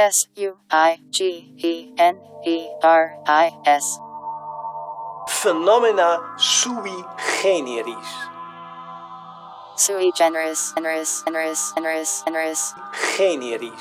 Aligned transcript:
S 0.00 0.28
U 0.36 0.54
I 0.70 1.00
G 1.10 1.44
E 1.58 1.88
N 1.98 2.14
E 2.46 2.68
R 2.84 3.10
I 3.26 3.50
S. 3.66 3.98
Phenomena 5.26 6.20
sui 6.36 6.92
generis. 7.42 7.96
Sui 9.76 10.12
generis, 10.16 10.72
generis, 10.76 11.24
generis, 11.26 11.72
generis, 11.74 12.22
generis. 12.24 12.74
Generis. 13.16 13.72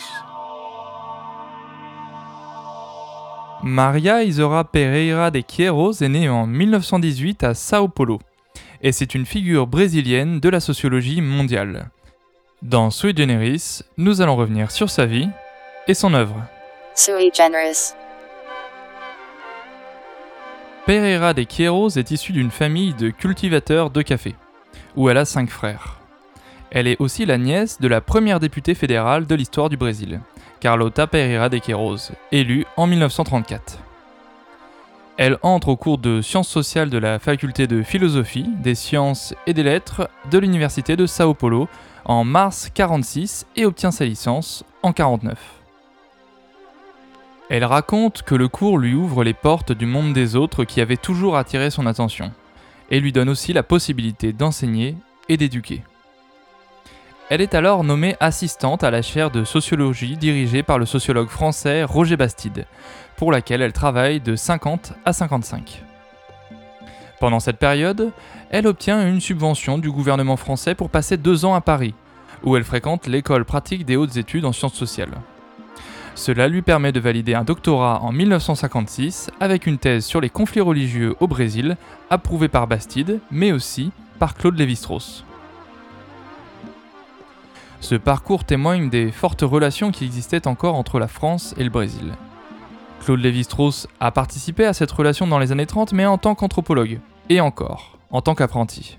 Maria 3.61 4.23
Isora 4.23 4.63
Pereira 4.63 5.29
de 5.29 5.41
Queiroz 5.41 6.01
est 6.01 6.09
née 6.09 6.29
en 6.29 6.47
1918 6.47 7.43
à 7.43 7.53
Sao 7.53 7.89
Paulo, 7.89 8.19
et 8.81 8.91
c'est 8.91 9.13
une 9.13 9.27
figure 9.27 9.67
brésilienne 9.67 10.39
de 10.39 10.49
la 10.49 10.61
sociologie 10.61 11.21
mondiale. 11.21 11.91
Dans 12.63 12.89
Sui 12.89 13.15
Generis, 13.15 13.81
nous 13.97 14.23
allons 14.23 14.35
revenir 14.35 14.71
sur 14.71 14.89
sa 14.89 15.05
vie 15.05 15.29
et 15.87 15.93
son 15.93 16.13
œuvre. 16.13 16.43
Sui 16.95 17.31
generis. 17.33 17.93
Pereira 20.85 21.33
de 21.33 21.43
Queiroz 21.43 21.97
est 21.97 22.11
issue 22.11 22.31
d'une 22.31 22.51
famille 22.51 22.93
de 22.93 23.09
cultivateurs 23.09 23.89
de 23.89 24.01
café, 24.01 24.35
où 24.95 25.09
elle 25.09 25.17
a 25.17 25.25
cinq 25.25 25.49
frères. 25.49 25.99
Elle 26.71 26.87
est 26.87 26.99
aussi 26.99 27.25
la 27.25 27.37
nièce 27.37 27.79
de 27.79 27.87
la 27.87 28.01
première 28.01 28.39
députée 28.39 28.75
fédérale 28.75 29.25
de 29.25 29.35
l'histoire 29.35 29.69
du 29.69 29.77
Brésil, 29.77 30.19
Carlota 30.59 31.07
Pereira 31.07 31.49
de 31.49 31.57
Queiroz, 31.57 32.11
élue 32.31 32.65
en 32.77 32.87
1934. 32.87 33.79
Elle 35.17 35.37
entre 35.41 35.69
au 35.69 35.75
cours 35.75 35.97
de 35.97 36.21
sciences 36.21 36.47
sociales 36.47 36.89
de 36.89 36.97
la 36.97 37.19
faculté 37.19 37.67
de 37.67 37.81
philosophie, 37.81 38.49
des 38.61 38.75
sciences 38.75 39.33
et 39.47 39.53
des 39.53 39.63
lettres 39.63 40.09
de 40.29 40.37
l'université 40.37 40.95
de 40.95 41.05
Sao 41.05 41.33
Paulo 41.33 41.67
en 42.05 42.23
mars 42.23 42.69
46 42.73 43.47
et 43.55 43.65
obtient 43.65 43.91
sa 43.91 44.05
licence 44.05 44.63
en 44.83 44.93
49. 44.93 45.56
Elle 47.49 47.63
raconte 47.63 48.23
que 48.23 48.35
le 48.35 48.49
cours 48.49 48.77
lui 48.77 48.93
ouvre 48.93 49.23
les 49.23 49.33
portes 49.33 49.71
du 49.71 49.85
monde 49.85 50.13
des 50.13 50.35
autres 50.35 50.65
qui 50.65 50.81
avait 50.81 50.97
toujours 50.97 51.37
attiré 51.37 51.69
son 51.69 51.85
attention, 51.85 52.31
et 52.91 52.99
lui 52.99 53.13
donne 53.13 53.29
aussi 53.29 53.53
la 53.53 53.63
possibilité 53.63 54.33
d'enseigner 54.33 54.97
et 55.29 55.37
d'éduquer. 55.37 55.81
Elle 57.29 57.41
est 57.41 57.55
alors 57.55 57.83
nommée 57.83 58.15
assistante 58.19 58.83
à 58.83 58.91
la 58.91 59.01
chaire 59.01 59.31
de 59.31 59.43
sociologie 59.43 60.17
dirigée 60.17 60.63
par 60.63 60.77
le 60.77 60.85
sociologue 60.85 61.29
français 61.29 61.83
Roger 61.83 62.17
Bastide, 62.17 62.65
pour 63.15 63.31
laquelle 63.31 63.61
elle 63.61 63.73
travaille 63.73 64.19
de 64.19 64.35
50 64.35 64.93
à 65.05 65.13
55. 65.13 65.83
Pendant 67.19 67.39
cette 67.39 67.57
période, 67.57 68.11
elle 68.49 68.67
obtient 68.67 69.07
une 69.07 69.21
subvention 69.21 69.77
du 69.77 69.89
gouvernement 69.89 70.37
français 70.37 70.75
pour 70.75 70.89
passer 70.89 71.17
deux 71.17 71.45
ans 71.45 71.55
à 71.55 71.61
Paris, 71.61 71.95
où 72.43 72.57
elle 72.57 72.63
fréquente 72.63 73.07
l'école 73.07 73.45
pratique 73.45 73.85
des 73.85 73.95
hautes 73.95 74.17
études 74.17 74.45
en 74.45 74.51
sciences 74.51 74.75
sociales. 74.75 75.17
Cela 76.17 76.47
lui 76.47 76.63
permet 76.63 76.91
de 76.91 76.99
valider 76.99 77.35
un 77.35 77.43
doctorat 77.43 78.01
en 78.01 78.11
1956 78.11 79.29
avec 79.39 79.67
une 79.67 79.77
thèse 79.77 80.03
sur 80.03 80.19
les 80.19 80.31
conflits 80.31 80.61
religieux 80.61 81.15
au 81.19 81.27
Brésil, 81.27 81.77
approuvée 82.09 82.47
par 82.47 82.65
Bastide, 82.65 83.19
mais 83.29 83.51
aussi 83.51 83.91
par 84.17 84.33
Claude 84.33 84.57
Lévi-Strauss. 84.57 85.23
Ce 87.81 87.93
parcours 87.93 88.45
témoigne 88.45 88.89
des 88.89 89.11
fortes 89.11 89.43
relations 89.43 89.91
qui 89.91 90.05
existaient 90.05 90.47
encore 90.47 90.73
entre 90.73 90.97
la 90.97 91.07
France 91.07 91.53
et 91.55 91.63
le 91.63 91.69
Brésil. 91.69 92.15
Claude 93.05 93.19
Lévi-Strauss 93.19 93.87
a 93.99 94.11
participé 94.11 94.65
à 94.65 94.73
cette 94.73 94.91
relation 94.91 95.27
dans 95.27 95.37
les 95.37 95.51
années 95.51 95.67
30, 95.67 95.93
mais 95.93 96.07
en 96.07 96.17
tant 96.17 96.33
qu'anthropologue, 96.33 96.99
et 97.29 97.41
encore, 97.41 97.99
en 98.09 98.23
tant 98.23 98.33
qu'apprenti. 98.33 98.97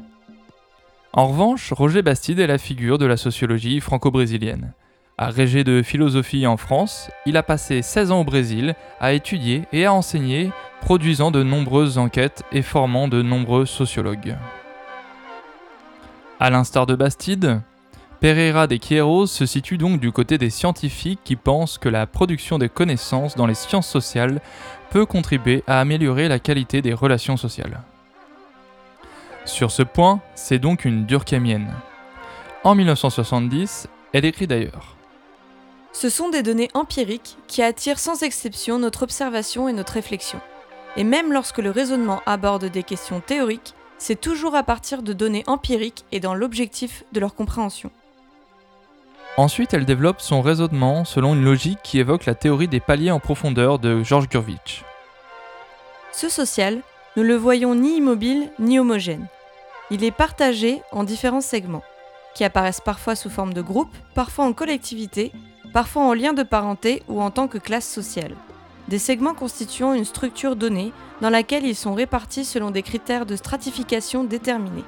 En 1.13 1.27
revanche, 1.27 1.73
Roger 1.73 2.03
Bastide 2.03 2.39
est 2.39 2.47
la 2.47 2.59
figure 2.59 2.97
de 2.97 3.07
la 3.07 3.17
sociologie 3.17 3.81
franco-brésilienne. 3.81 4.73
Agrégé 5.21 5.65
de 5.65 5.83
philosophie 5.83 6.47
en 6.47 6.57
France, 6.57 7.11
il 7.27 7.37
a 7.37 7.43
passé 7.43 7.83
16 7.83 8.13
ans 8.13 8.21
au 8.21 8.25
Brésil 8.25 8.77
à 9.01 9.13
étudier 9.15 9.65
et 9.73 9.85
à 9.85 9.93
enseigner, 9.93 10.53
produisant 10.81 11.33
de 11.33 11.43
nombreuses 11.43 11.99
enquêtes 11.99 12.45
et 12.53 12.63
formant 12.63 13.09
de 13.09 13.21
nombreux 13.21 13.67
sociologues. 13.67 14.37
À 16.39 16.51
l'instar 16.51 16.87
de 16.87 16.95
Bastide, 16.95 17.61
Pereira 18.21 18.69
de 18.69 18.77
Queiroz 18.77 19.27
se 19.27 19.45
situe 19.45 19.77
donc 19.77 19.99
du 19.99 20.13
côté 20.13 20.39
des 20.39 20.51
scientifiques 20.51 21.21
qui 21.25 21.35
pensent 21.35 21.79
que 21.79 21.89
la 21.89 22.07
production 22.07 22.57
des 22.59 22.69
connaissances 22.69 23.35
dans 23.35 23.47
les 23.47 23.55
sciences 23.55 23.89
sociales 23.89 24.41
peut 24.91 25.05
contribuer 25.05 25.65
à 25.67 25.81
améliorer 25.81 26.29
la 26.29 26.39
qualité 26.39 26.81
des 26.81 26.95
relations 26.95 27.37
sociales. 27.37 27.83
Sur 29.45 29.73
ce 29.73 29.83
point, 29.83 30.21
c'est 30.37 30.61
donc 30.61 30.85
une 30.85 31.07
durkheimienne. 31.07 31.73
En 32.63 32.77
1970, 32.77 33.89
elle 34.13 34.25
écrit 34.25 34.47
d'ailleurs 34.47 34.98
Ce 36.01 36.11
sont 36.11 36.29
des 36.29 36.45
données 36.45 36.71
empiriques 36.75 37.37
qui 37.49 37.61
attirent 37.61 37.99
sans 37.99 38.23
exception 38.23 38.79
notre 38.79 39.03
observation 39.03 39.69
et 39.69 39.73
notre 39.73 39.95
réflexion. 39.95 40.41
Et 40.97 41.03
même 41.03 41.33
lorsque 41.33 41.59
le 41.59 41.73
raisonnement 41.73 42.23
aborde 42.25 42.67
des 42.67 42.85
questions 42.85 43.19
théoriques, 43.19 43.75
c'est 43.99 44.21
toujours 44.21 44.55
à 44.55 44.63
partir 44.63 45.03
de 45.03 45.13
données 45.13 45.43
empiriques 45.49 46.05
et 46.13 46.21
dans 46.21 46.35
l'objectif 46.35 47.03
de 47.11 47.19
leur 47.19 47.35
compréhension. 47.35 47.91
Ensuite, 49.37 49.75
elle 49.75 49.87
développe 49.87 50.21
son 50.21 50.41
raisonnement 50.41 51.05
selon 51.05 51.35
une 51.35 51.45
logique 51.45 51.81
qui 51.83 51.99
évoque 51.99 52.27
la 52.27 52.37
théorie 52.37 52.69
des 52.69 52.79
paliers 52.79 53.11
en 53.11 53.19
profondeur 53.19 53.81
de 53.81 54.05
Georges 54.05 54.29
Gurvitch. 54.29 54.85
Ce 56.13 56.29
social, 56.29 56.81
nous 57.17 57.25
le 57.25 57.35
voyons 57.35 57.75
ni 57.75 57.97
immobile 57.97 58.53
ni 58.61 58.79
homogène. 58.79 59.27
Il 59.91 60.05
est 60.05 60.13
partagé 60.13 60.81
en 60.93 61.03
différents 61.03 61.41
segments, 61.41 61.83
qui 62.37 62.45
apparaissent 62.45 62.81
parfois 62.81 63.17
sous 63.17 63.31
forme 63.31 63.53
de 63.53 63.63
groupe, 63.63 63.97
parfois 64.15 64.45
en 64.45 64.53
collectivité, 64.53 65.33
parfois 65.73 66.05
en 66.05 66.15
lien 66.15 66.33
de 66.33 66.43
parenté 66.43 67.03
ou 67.09 67.21
en 67.21 67.31
tant 67.31 67.49
que 67.49 67.59
classe 67.59 67.89
sociale. 67.89 68.35
Des 68.89 68.99
segments 68.99 69.35
constituant 69.35 69.93
une 69.93 70.05
structure 70.05 70.57
donnée 70.57 70.93
dans 71.21 71.31
laquelle 71.31 71.65
ils 71.65 71.77
sont 71.77 71.95
répartis 71.95 72.45
selon 72.45 72.71
des 72.71 72.83
critères 72.83 73.27
de 73.27 73.37
stratification 73.37 74.25
déterminés. 74.25 74.85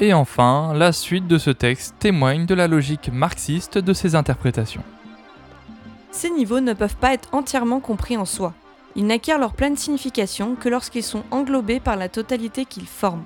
Et 0.00 0.12
enfin, 0.12 0.72
la 0.74 0.92
suite 0.92 1.26
de 1.28 1.38
ce 1.38 1.50
texte 1.50 1.94
témoigne 1.98 2.46
de 2.46 2.54
la 2.54 2.66
logique 2.68 3.10
marxiste 3.12 3.78
de 3.78 3.92
ses 3.92 4.14
interprétations. 4.14 4.82
Ces 6.10 6.30
niveaux 6.30 6.60
ne 6.60 6.72
peuvent 6.72 6.96
pas 6.96 7.14
être 7.14 7.28
entièrement 7.32 7.80
compris 7.80 8.16
en 8.16 8.24
soi. 8.24 8.54
Ils 8.96 9.06
n'acquièrent 9.06 9.38
leur 9.38 9.54
pleine 9.54 9.76
signification 9.76 10.54
que 10.54 10.68
lorsqu'ils 10.68 11.02
sont 11.02 11.24
englobés 11.30 11.80
par 11.80 11.96
la 11.96 12.08
totalité 12.08 12.64
qu'ils 12.64 12.86
forment. 12.86 13.24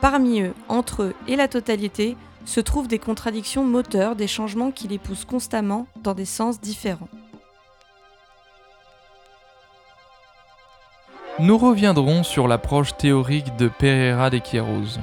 Parmi 0.00 0.40
eux, 0.40 0.54
entre 0.68 1.02
eux 1.02 1.14
et 1.26 1.36
la 1.36 1.48
totalité, 1.48 2.16
se 2.44 2.60
trouvent 2.60 2.88
des 2.88 2.98
contradictions 2.98 3.64
moteurs, 3.64 4.16
des 4.16 4.26
changements 4.26 4.70
qui 4.70 4.88
les 4.88 4.98
poussent 4.98 5.24
constamment 5.24 5.86
dans 6.02 6.14
des 6.14 6.24
sens 6.24 6.60
différents. 6.60 7.08
Nous 11.38 11.56
reviendrons 11.56 12.22
sur 12.22 12.48
l'approche 12.48 12.96
théorique 12.96 13.56
de 13.56 13.68
Pereira 13.68 14.28
de 14.28 14.38
Queiroz. 14.38 15.00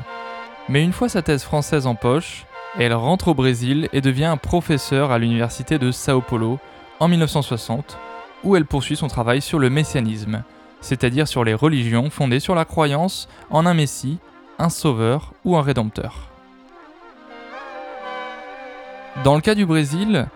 Mais 0.69 0.83
une 0.83 0.93
fois 0.93 1.09
sa 1.09 1.21
thèse 1.21 1.43
française 1.43 1.87
en 1.87 1.95
poche, 1.95 2.45
elle 2.77 2.93
rentre 2.93 3.29
au 3.29 3.33
Brésil 3.33 3.89
et 3.91 4.01
devient 4.01 4.37
professeure 4.39 5.11
à 5.11 5.17
l'université 5.17 5.79
de 5.79 5.91
Sao 5.91 6.21
Paulo 6.21 6.59
en 6.99 7.07
1960, 7.07 7.97
où 8.43 8.55
elle 8.55 8.65
poursuit 8.65 8.95
son 8.95 9.07
travail 9.07 9.41
sur 9.41 9.57
le 9.57 9.71
messianisme, 9.71 10.43
c'est-à-dire 10.79 11.27
sur 11.27 11.43
les 11.43 11.55
religions 11.55 12.09
fondées 12.11 12.39
sur 12.39 12.53
la 12.53 12.65
croyance 12.65 13.27
en 13.49 13.65
un 13.65 13.73
messie, 13.73 14.19
un 14.59 14.69
sauveur 14.69 15.33
ou 15.43 15.57
un 15.57 15.61
rédempteur. 15.61 16.36
Dans 19.23 19.33
le 19.33 19.41
cas 19.41 19.55
du 19.55 19.65
Brésil, 19.65 20.27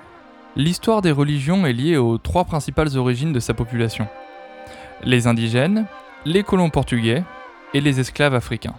l'histoire 0.56 1.04
des 1.04 1.12
religions 1.12 1.68
est 1.68 1.74
liée 1.74 1.98
aux 1.98 2.18
trois 2.18 2.46
principales 2.46 2.98
origines 2.98 3.32
de 3.32 3.40
sa 3.40 3.54
population. 3.54 4.08
Les 5.04 5.28
indigènes, 5.28 5.86
les 6.26 6.42
colons 6.42 6.72
portugais 6.72 7.24
et 7.76 7.82
les 7.82 8.00
esclaves 8.00 8.34
africains. 8.34 8.74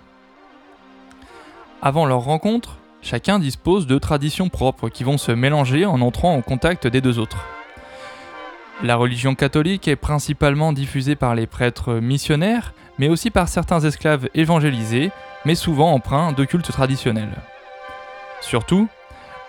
Avant 1.81 2.05
leur 2.05 2.21
rencontre, 2.21 2.79
chacun 3.01 3.39
dispose 3.39 3.87
de 3.87 3.97
traditions 3.99 4.49
propres 4.49 4.89
qui 4.89 5.05
vont 5.05 5.19
se 5.19 5.31
mélanger 5.31 5.87
en 5.87 6.01
entrant 6.01 6.35
en 6.35 6.43
contact 6.43 6.89
des 6.89 7.01
deux 7.01 7.21
autres. 7.21 7.47
La 8.83 8.97
religion 8.97 9.37
catholique 9.37 9.87
est 9.87 9.97
principalement 9.97 10.73
diffusée 10.73 11.15
par 11.15 11.37
les 11.37 11.47
prêtres 11.47 11.95
missionnaires, 11.95 12.75
mais 12.99 13.09
aussi 13.09 13.31
par 13.31 13.49
certains 13.49 13.81
esclaves 13.81 14.29
évangélisés, 14.35 15.13
mais 15.45 15.55
souvent 15.55 15.93
emprunts 15.93 16.33
de 16.33 16.45
cultes 16.45 16.73
traditionnels. 16.73 17.37
Surtout, 18.41 18.89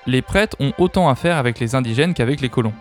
les 0.05 0.21
prêtres 0.21 0.57
ont 0.59 0.73
autant 0.77 1.09
à 1.09 1.15
faire 1.15 1.38
avec 1.38 1.59
les 1.59 1.75
indigènes 1.75 2.13
qu'avec 2.13 2.41
les 2.41 2.50
colons. 2.50 2.73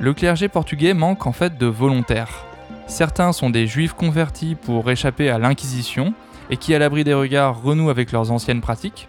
Le 0.00 0.12
clergé 0.14 0.48
portugais 0.48 0.94
manque 0.94 1.26
en 1.26 1.32
fait 1.32 1.58
de 1.58 1.66
volontaires. 1.66 2.44
Certains 2.86 3.32
sont 3.32 3.50
des 3.50 3.66
juifs 3.66 3.92
convertis 3.92 4.54
pour 4.54 4.90
échapper 4.90 5.30
à 5.30 5.38
l'Inquisition 5.38 6.14
et 6.50 6.56
qui, 6.56 6.74
à 6.74 6.78
l'abri 6.78 7.04
des 7.04 7.14
regards, 7.14 7.62
renouent 7.62 7.90
avec 7.90 8.12
leurs 8.12 8.30
anciennes 8.30 8.60
pratiques. 8.60 9.08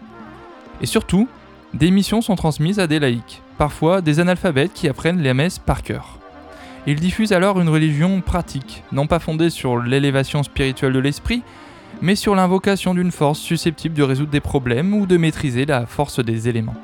Et 0.80 0.86
surtout, 0.86 1.28
des 1.72 1.90
missions 1.90 2.20
sont 2.20 2.36
transmises 2.36 2.78
à 2.78 2.86
des 2.86 3.00
laïcs, 3.00 3.42
parfois 3.58 4.00
des 4.00 4.20
analphabètes 4.20 4.72
qui 4.72 4.88
apprennent 4.88 5.20
les 5.20 5.34
messes 5.34 5.58
par 5.58 5.82
cœur. 5.82 6.18
Ils 6.86 7.00
diffusent 7.00 7.32
alors 7.32 7.60
une 7.60 7.68
religion 7.68 8.20
pratique, 8.20 8.84
non 8.92 9.06
pas 9.06 9.18
fondée 9.18 9.50
sur 9.50 9.78
l'élévation 9.78 10.42
spirituelle 10.42 10.92
de 10.92 10.98
l'esprit, 10.98 11.42
mais 12.02 12.14
sur 12.14 12.34
l'invocation 12.34 12.94
d'une 12.94 13.10
force 13.10 13.38
susceptible 13.38 13.94
de 13.94 14.02
résoudre 14.02 14.30
des 14.30 14.40
problèmes 14.40 14.94
ou 14.94 15.06
de 15.06 15.16
maîtriser 15.16 15.64
la 15.64 15.86
force 15.86 16.20
des 16.20 16.48
éléments. 16.48 16.76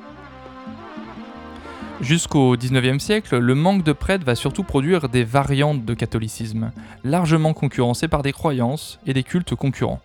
Jusqu'au 2.00 2.56
XIXe 2.56 3.02
siècle, 3.02 3.36
le 3.36 3.54
manque 3.54 3.84
de 3.84 3.92
prêtres 3.92 4.24
va 4.24 4.34
surtout 4.34 4.62
produire 4.62 5.10
des 5.10 5.22
variantes 5.22 5.84
de 5.84 5.92
catholicisme, 5.92 6.72
largement 7.04 7.52
concurrencées 7.52 8.08
par 8.08 8.22
des 8.22 8.32
croyances 8.32 8.98
et 9.06 9.12
des 9.12 9.22
cultes 9.22 9.54
concurrents. 9.54 10.00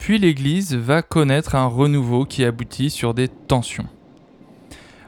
Puis 0.00 0.18
l'Église 0.18 0.74
va 0.74 1.02
connaître 1.02 1.54
un 1.54 1.66
renouveau 1.66 2.24
qui 2.24 2.44
aboutit 2.44 2.90
sur 2.90 3.14
des 3.14 3.28
tensions. 3.28 3.86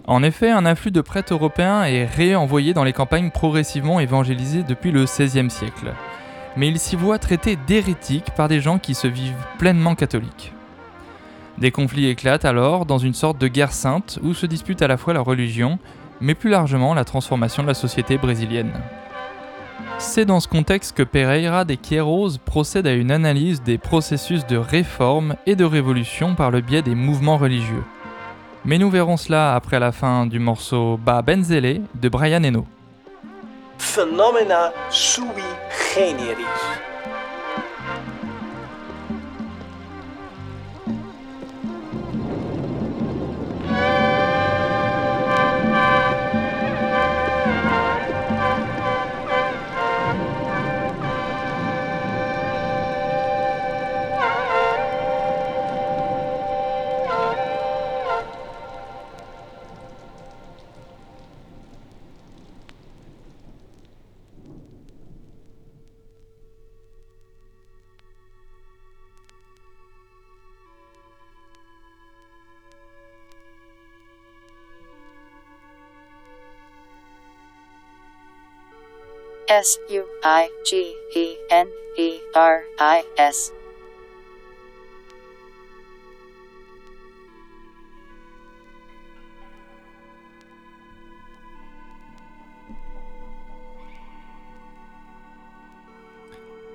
En 0.06 0.22
effet, 0.22 0.50
un 0.50 0.66
afflux 0.66 0.92
de 0.92 1.00
prêtres 1.00 1.32
européens 1.32 1.82
est 1.82 2.06
réenvoyé 2.06 2.72
dans 2.72 2.84
les 2.84 2.92
campagnes 2.92 3.30
progressivement 3.30 3.98
évangélisées 3.98 4.62
depuis 4.62 4.92
le 4.92 5.04
XVIe 5.04 5.50
siècle, 5.50 5.94
mais 6.56 6.68
il 6.68 6.78
s'y 6.78 6.94
voit 6.94 7.18
traité 7.18 7.56
d'hérétique 7.66 8.30
par 8.36 8.46
des 8.46 8.60
gens 8.60 8.78
qui 8.78 8.94
se 8.94 9.08
vivent 9.08 9.34
pleinement 9.58 9.96
catholiques. 9.96 10.52
Des 11.60 11.70
conflits 11.70 12.08
éclatent 12.08 12.46
alors 12.46 12.86
dans 12.86 12.98
une 12.98 13.12
sorte 13.12 13.38
de 13.38 13.46
guerre 13.46 13.72
sainte 13.72 14.18
où 14.22 14.32
se 14.32 14.46
dispute 14.46 14.80
à 14.80 14.88
la 14.88 14.96
fois 14.96 15.12
la 15.12 15.20
religion, 15.20 15.78
mais 16.20 16.34
plus 16.34 16.48
largement 16.48 16.94
la 16.94 17.04
transformation 17.04 17.62
de 17.62 17.68
la 17.68 17.74
société 17.74 18.16
brésilienne. 18.16 18.72
C'est 19.98 20.24
dans 20.24 20.40
ce 20.40 20.48
contexte 20.48 20.96
que 20.96 21.02
Pereira 21.02 21.66
de 21.66 21.74
Queiroz 21.74 22.38
procède 22.42 22.86
à 22.86 22.94
une 22.94 23.10
analyse 23.10 23.62
des 23.62 23.76
processus 23.76 24.46
de 24.46 24.56
réforme 24.56 25.34
et 25.44 25.56
de 25.56 25.64
révolution 25.64 26.34
par 26.34 26.50
le 26.50 26.62
biais 26.62 26.80
des 26.80 26.94
mouvements 26.94 27.36
religieux. 27.36 27.84
Mais 28.64 28.78
nous 28.78 28.88
verrons 28.88 29.18
cela 29.18 29.54
après 29.54 29.78
la 29.78 29.92
fin 29.92 30.24
du 30.24 30.38
morceau 30.38 30.96
Ba 30.96 31.20
Benzele 31.20 31.82
de 31.94 32.08
Brian 32.08 32.42
Eno. 32.42 32.64
S 79.52 79.80
U 79.90 80.04
I 80.22 80.46
G 80.64 80.94
E 81.16 81.36
N 81.50 81.66
E 81.98 82.20
R 82.36 82.60
I. 82.78 83.02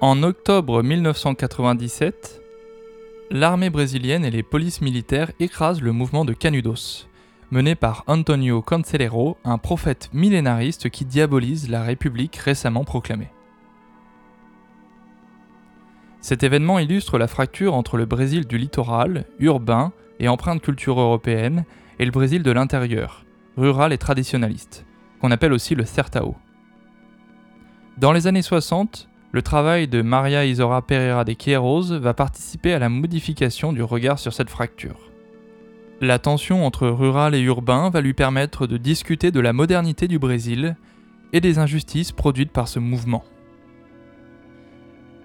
En 0.01 0.21
octobre 0.23 0.83
1997, 0.83 2.41
l'armée 3.31 3.69
brésilienne 3.69 4.25
et 4.25 4.31
les 4.31 4.43
polices 4.43 4.81
militaires 4.81 5.31
écrasent 5.39 5.81
le 5.81 5.93
mouvement 5.93 6.25
de 6.25 6.33
Canudos, 6.33 7.07
mené 7.51 7.75
par 7.75 8.03
Antonio 8.07 8.61
Cancelero, 8.61 9.37
un 9.43 9.57
prophète 9.57 10.09
millénariste 10.13 10.89
qui 10.89 11.05
diabolise 11.05 11.69
la 11.69 11.83
République 11.83 12.35
récemment 12.35 12.83
proclamée. 12.83 13.29
Cet 16.21 16.43
événement 16.43 16.79
illustre 16.79 17.17
la 17.19 17.27
fracture 17.27 17.75
entre 17.75 17.97
le 17.97 18.05
Brésil 18.05 18.47
du 18.47 18.57
littoral, 18.57 19.25
urbain 19.39 19.91
et 20.19 20.27
empreinte 20.27 20.61
culture 20.61 20.99
européenne, 20.99 21.65
et 21.99 22.05
le 22.05 22.11
Brésil 22.11 22.43
de 22.43 22.51
l'intérieur, 22.51 23.25
rural 23.57 23.93
et 23.93 23.97
traditionnaliste, 23.97 24.85
qu'on 25.21 25.31
appelle 25.31 25.53
aussi 25.53 25.75
le 25.75 25.85
Sertao. 25.85 26.35
Dans 27.97 28.11
les 28.11 28.27
années 28.27 28.41
60, 28.41 29.07
le 29.31 29.41
travail 29.41 29.87
de 29.87 30.01
Maria 30.01 30.45
Isora 30.45 30.81
Pereira 30.81 31.23
de 31.23 31.33
Queiroz 31.33 31.93
va 31.93 32.13
participer 32.13 32.73
à 32.73 32.79
la 32.79 32.89
modification 32.89 33.71
du 33.71 33.83
regard 33.83 34.17
sur 34.17 34.33
cette 34.33 34.49
fracture. 34.49 35.11
La 36.01 36.19
tension 36.19 36.65
entre 36.65 36.87
rural 36.87 37.35
et 37.35 37.39
urbain 37.39 37.89
va 37.89 38.01
lui 38.01 38.13
permettre 38.13 38.67
de 38.67 38.75
discuter 38.75 39.31
de 39.31 39.39
la 39.39 39.53
modernité 39.53 40.09
du 40.09 40.19
Brésil 40.19 40.75
et 41.31 41.39
des 41.39 41.57
injustices 41.57 42.11
produites 42.11 42.51
par 42.51 42.67
ce 42.67 42.79
mouvement. 42.79 43.23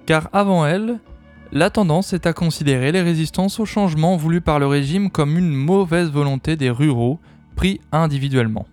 Car 0.07 0.29
avant 0.33 0.65
elle, 0.67 1.01
la 1.51 1.71
tendance 1.71 2.13
est 2.13 2.27
à 2.27 2.33
considérer 2.33 2.93
les 2.93 3.03
résistances 3.03 3.59
au 3.59 3.65
changement 3.65 4.17
voulu 4.17 4.41
par 4.41 4.61
le 4.61 4.69
régime 4.69 5.11
comme 5.11 5.37
une 5.37 5.51
mauvaise 5.51 6.09
volonté 6.09 6.55
des 6.55 6.71
ruraux 6.71 7.19
pris 7.57 7.81
individuellement. 7.91 8.67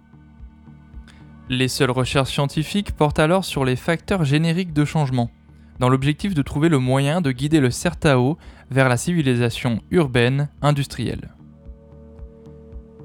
Les 1.49 1.67
seules 1.67 1.91
recherches 1.91 2.31
scientifiques 2.31 2.91
portent 2.91 3.19
alors 3.19 3.43
sur 3.43 3.65
les 3.65 3.75
facteurs 3.75 4.23
génériques 4.23 4.73
de 4.73 4.85
changement, 4.85 5.31
dans 5.79 5.89
l'objectif 5.89 6.35
de 6.35 6.41
trouver 6.43 6.69
le 6.69 6.77
moyen 6.77 7.21
de 7.21 7.31
guider 7.31 7.59
le 7.59 7.71
Sertao 7.71 8.37
vers 8.69 8.89
la 8.89 8.97
civilisation 8.97 9.81
urbaine 9.89 10.49
industrielle. 10.61 11.29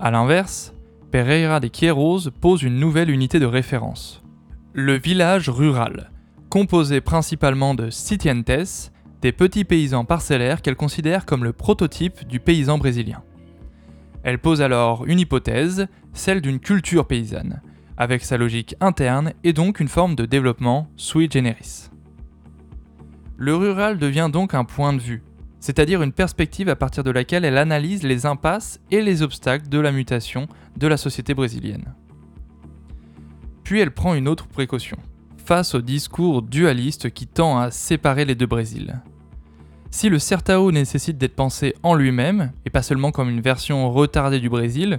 A 0.04 0.10
l'inverse, 0.10 0.74
Pereira 1.12 1.60
de 1.60 1.68
Queiroz 1.68 2.32
pose 2.40 2.64
une 2.64 2.80
nouvelle 2.80 3.08
unité 3.08 3.38
de 3.38 3.46
référence. 3.46 4.20
Le 4.72 4.98
village 4.98 5.48
rural, 5.48 6.10
composé 6.50 7.00
principalement 7.00 7.76
de 7.76 7.88
sitientes, 7.88 8.90
des 9.20 9.30
petits 9.30 9.62
paysans 9.62 10.04
parcellaires 10.04 10.60
qu'elle 10.60 10.74
considère 10.74 11.24
comme 11.24 11.44
le 11.44 11.52
prototype 11.52 12.26
du 12.26 12.40
paysan 12.40 12.78
brésilien. 12.78 13.22
Elle 14.24 14.40
pose 14.40 14.60
alors 14.60 15.06
une 15.06 15.20
hypothèse, 15.20 15.86
celle 16.12 16.40
d'une 16.40 16.58
culture 16.58 17.06
paysanne, 17.06 17.62
avec 17.96 18.24
sa 18.24 18.36
logique 18.36 18.74
interne 18.80 19.34
et 19.44 19.52
donc 19.52 19.78
une 19.78 19.86
forme 19.86 20.16
de 20.16 20.26
développement 20.26 20.88
sui 20.96 21.28
generis. 21.30 21.90
Le 23.36 23.54
rural 23.54 23.98
devient 23.98 24.30
donc 24.32 24.52
un 24.52 24.64
point 24.64 24.94
de 24.94 25.00
vue, 25.00 25.22
c'est-à-dire 25.62 26.02
une 26.02 26.12
perspective 26.12 26.68
à 26.68 26.74
partir 26.74 27.04
de 27.04 27.12
laquelle 27.12 27.44
elle 27.44 27.56
analyse 27.56 28.02
les 28.02 28.26
impasses 28.26 28.80
et 28.90 29.00
les 29.00 29.22
obstacles 29.22 29.68
de 29.68 29.78
la 29.78 29.92
mutation 29.92 30.48
de 30.76 30.88
la 30.88 30.96
société 30.96 31.34
brésilienne. 31.34 31.94
Puis 33.62 33.78
elle 33.78 33.92
prend 33.92 34.14
une 34.14 34.26
autre 34.26 34.48
précaution, 34.48 34.98
face 35.36 35.76
au 35.76 35.80
discours 35.80 36.42
dualiste 36.42 37.10
qui 37.10 37.28
tend 37.28 37.60
à 37.60 37.70
séparer 37.70 38.24
les 38.24 38.34
deux 38.34 38.46
Brésils. 38.46 39.00
Si 39.92 40.08
le 40.08 40.18
Sertao 40.18 40.72
nécessite 40.72 41.16
d'être 41.16 41.36
pensé 41.36 41.76
en 41.84 41.94
lui-même, 41.94 42.50
et 42.66 42.70
pas 42.70 42.82
seulement 42.82 43.12
comme 43.12 43.30
une 43.30 43.40
version 43.40 43.88
retardée 43.92 44.40
du 44.40 44.50
Brésil, 44.50 44.98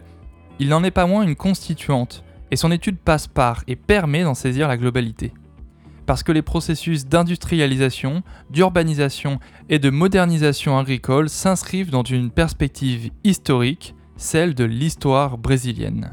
il 0.59 0.69
n'en 0.69 0.85
est 0.85 0.91
pas 0.91 1.07
moins 1.07 1.23
une 1.23 1.35
constituante, 1.35 2.23
et 2.51 2.55
son 2.55 2.71
étude 2.71 2.99
passe 2.99 3.27
par 3.27 3.65
et 3.67 3.75
permet 3.75 4.23
d'en 4.23 4.33
saisir 4.33 4.69
la 4.69 4.77
globalité 4.77 5.33
parce 6.05 6.23
que 6.23 6.31
les 6.31 6.41
processus 6.41 7.05
d'industrialisation, 7.05 8.23
d'urbanisation 8.49 9.39
et 9.69 9.79
de 9.79 9.89
modernisation 9.89 10.77
agricole 10.77 11.29
s'inscrivent 11.29 11.91
dans 11.91 12.03
une 12.03 12.31
perspective 12.31 13.11
historique, 13.23 13.95
celle 14.17 14.55
de 14.55 14.63
l'histoire 14.63 15.37
brésilienne. 15.37 16.11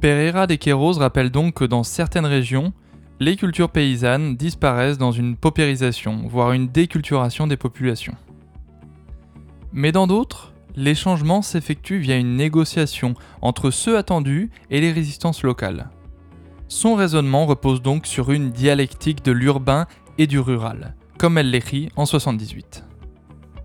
Pereira 0.00 0.46
de 0.46 0.54
Queiroz 0.54 0.98
rappelle 0.98 1.30
donc 1.30 1.54
que 1.54 1.64
dans 1.64 1.82
certaines 1.82 2.26
régions, 2.26 2.72
les 3.20 3.36
cultures 3.36 3.68
paysannes 3.68 4.36
disparaissent 4.36 4.96
dans 4.96 5.12
une 5.12 5.36
paupérisation, 5.36 6.22
voire 6.26 6.52
une 6.52 6.68
déculturation 6.68 7.46
des 7.46 7.58
populations. 7.58 8.16
Mais 9.72 9.92
dans 9.92 10.06
d'autres, 10.06 10.54
les 10.74 10.94
changements 10.94 11.42
s'effectuent 11.42 11.98
via 11.98 12.16
une 12.16 12.36
négociation 12.36 13.14
entre 13.42 13.70
ceux 13.70 13.98
attendus 13.98 14.50
et 14.70 14.80
les 14.80 14.92
résistances 14.92 15.42
locales. 15.42 15.90
Son 16.72 16.94
raisonnement 16.94 17.46
repose 17.46 17.82
donc 17.82 18.06
sur 18.06 18.30
une 18.30 18.50
dialectique 18.50 19.24
de 19.24 19.32
l'urbain 19.32 19.88
et 20.18 20.28
du 20.28 20.38
rural, 20.38 20.94
comme 21.18 21.36
elle 21.36 21.50
l'écrit 21.50 21.90
en 21.96 22.06
78. 22.06 22.84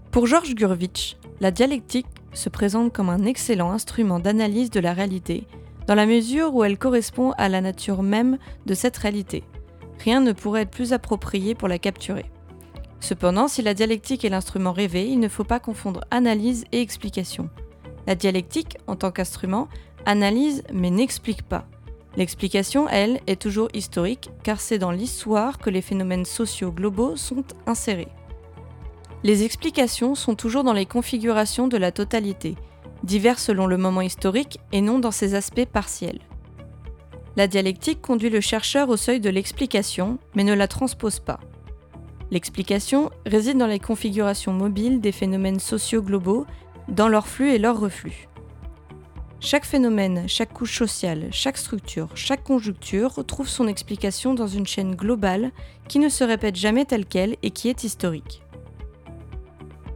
Pour 0.10 0.26
Georges 0.26 0.56
Gurvitch, 0.56 1.16
la 1.40 1.52
dialectique 1.52 2.08
se 2.34 2.50
présente 2.50 2.92
comme 2.92 3.10
un 3.10 3.26
excellent 3.26 3.70
instrument 3.70 4.20
d'analyse 4.20 4.72
de 4.72 4.80
la 4.80 4.94
réalité, 4.94 5.46
dans 5.86 5.94
la 5.94 6.08
mesure 6.08 6.56
où 6.56 6.64
elle 6.64 6.80
correspond 6.80 7.34
à 7.38 7.48
la 7.48 7.62
nature 7.62 8.02
même 8.02 8.40
de 8.66 8.74
cette 8.74 8.98
réalité. 8.98 9.44
Rien 10.04 10.20
ne 10.20 10.32
pourrait 10.32 10.64
être 10.64 10.72
plus 10.72 10.92
approprié 10.92 11.54
pour 11.54 11.68
la 11.68 11.78
capturer. 11.78 12.26
Cependant, 13.02 13.48
si 13.48 13.62
la 13.62 13.76
dialectique 13.76 14.26
est 14.26 14.30
l'instrument 14.30 14.74
rêvé, 14.74 15.08
il 15.08 15.20
ne 15.20 15.30
faut 15.30 15.44
pas 15.44 15.60
confondre 15.60 16.02
analyse 16.10 16.66
et 16.72 16.82
explication. 16.82 17.52
La 18.08 18.16
dialectique, 18.16 18.80
en 18.88 18.96
tant 18.96 19.12
qu'instrument, 19.12 19.68
analyse 20.08 20.64
mais 20.74 20.90
n'explique 20.90 21.44
pas. 21.44 21.68
L'explication, 22.18 22.88
elle, 22.88 23.20
est 23.28 23.42
toujours 23.42 23.68
historique, 23.74 24.30
car 24.44 24.62
c'est 24.62 24.78
dans 24.78 24.92
l'histoire 24.92 25.58
que 25.58 25.70
les 25.70 25.82
phénomènes 25.82 26.26
sociaux 26.26 26.72
globaux 26.72 27.16
sont 27.16 27.44
insérés. 27.66 28.08
Les 29.24 29.44
explications 29.44 30.16
sont 30.16 30.36
toujours 30.36 30.64
dans 30.64 30.74
les 30.74 30.86
configurations 30.86 31.68
de 31.68 31.78
la 31.78 31.92
totalité, 31.92 32.56
divers 33.04 33.40
selon 33.40 33.68
le 33.68 33.78
moment 33.78 34.02
historique 34.02 34.60
et 34.72 34.82
non 34.82 35.00
dans 35.00 35.12
ses 35.12 35.36
aspects 35.36 35.66
partiels. 35.66 36.20
La 37.36 37.48
dialectique 37.48 38.02
conduit 38.02 38.30
le 38.30 38.40
chercheur 38.40 38.88
au 38.88 38.96
seuil 38.96 39.20
de 39.20 39.30
l'explication, 39.30 40.20
mais 40.36 40.46
ne 40.46 40.54
la 40.54 40.70
transpose 40.70 41.20
pas. 41.20 41.40
L'explication 42.32 43.12
réside 43.26 43.58
dans 43.58 43.68
les 43.68 43.80
configurations 43.80 44.54
mobiles 44.54 45.02
des 45.02 45.12
phénomènes 45.12 45.60
sociaux 45.60 46.02
globaux, 46.02 46.46
dans 46.88 47.10
leur 47.10 47.28
flux 47.28 47.52
et 47.52 47.58
leur 47.58 47.80
reflux. 47.80 48.30
Chaque 49.46 49.66
phénomène, 49.66 50.24
chaque 50.26 50.54
couche 50.54 50.76
sociale, 50.76 51.28
chaque 51.30 51.60
structure, 51.60 52.10
chaque 52.16 52.44
conjoncture 52.44 53.24
trouve 53.28 53.48
son 53.48 53.68
explication 53.68 54.34
dans 54.34 54.48
une 54.48 54.66
chaîne 54.66 54.96
globale 54.96 55.52
qui 55.88 56.00
ne 56.00 56.10
se 56.10 56.24
répète 56.24 56.56
jamais 56.56 56.84
telle 56.84 57.06
qu'elle 57.06 57.36
et 57.44 57.52
qui 57.52 57.70
est 57.70 57.84
historique. 57.84 58.42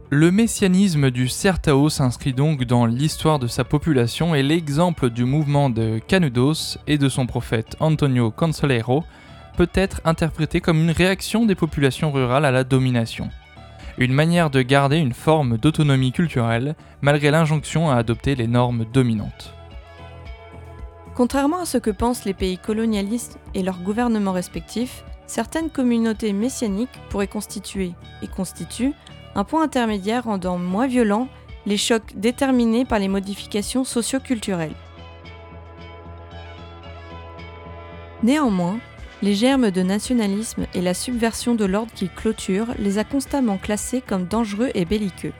Le 0.08 0.30
messianisme 0.30 1.10
du 1.10 1.26
Certao 1.26 1.88
s'inscrit 1.88 2.32
donc 2.32 2.62
dans 2.62 2.86
l'histoire 2.86 3.40
de 3.40 3.48
sa 3.48 3.64
population 3.64 4.36
et 4.36 4.44
l'exemple 4.44 5.10
du 5.10 5.24
mouvement 5.24 5.68
de 5.68 5.98
Canudos 5.98 6.78
et 6.86 6.96
de 6.96 7.08
son 7.08 7.26
prophète 7.26 7.74
Antonio 7.80 8.30
Consolero 8.30 9.02
peut 9.56 9.70
être 9.74 10.00
interprété 10.04 10.60
comme 10.60 10.78
une 10.78 10.92
réaction 10.92 11.44
des 11.44 11.56
populations 11.56 12.12
rurales 12.12 12.44
à 12.44 12.52
la 12.52 12.62
domination. 12.62 13.30
Une 13.98 14.12
manière 14.12 14.50
de 14.50 14.62
garder 14.62 14.96
une 14.96 15.12
forme 15.12 15.58
d'autonomie 15.58 16.12
culturelle 16.12 16.74
malgré 17.02 17.30
l'injonction 17.30 17.90
à 17.90 17.96
adopter 17.96 18.34
les 18.34 18.46
normes 18.46 18.84
dominantes. 18.84 19.54
Contrairement 21.14 21.60
à 21.60 21.66
ce 21.66 21.78
que 21.78 21.90
pensent 21.90 22.24
les 22.24 22.34
pays 22.34 22.56
colonialistes 22.56 23.38
et 23.54 23.62
leurs 23.62 23.80
gouvernements 23.80 24.32
respectifs, 24.32 25.04
certaines 25.26 25.70
communautés 25.70 26.32
messianiques 26.32 26.98
pourraient 27.10 27.26
constituer, 27.26 27.92
et 28.22 28.26
constituent, 28.26 28.94
un 29.34 29.44
point 29.44 29.62
intermédiaire 29.62 30.24
rendant 30.24 30.58
moins 30.58 30.86
violents 30.86 31.28
les 31.66 31.76
chocs 31.76 32.14
déterminés 32.16 32.84
par 32.84 32.98
les 32.98 33.08
modifications 33.08 33.84
socio-culturelles. 33.84 34.74
Néanmoins, 38.22 38.78
les 39.22 39.34
germes 39.34 39.70
de 39.70 39.82
nationalisme 39.82 40.66
et 40.74 40.80
la 40.80 40.94
subversion 40.94 41.54
de 41.54 41.64
l'ordre 41.66 41.92
qu'ils 41.94 42.10
clôturent 42.10 42.74
les 42.78 42.98
a 42.98 43.04
constamment 43.04 43.58
classés 43.58 44.02
comme 44.06 44.24
dangereux 44.24 44.70
et 44.74 44.84
belliqueux. 44.84 45.32